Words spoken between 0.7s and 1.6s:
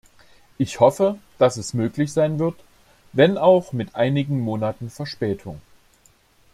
hoffe, dass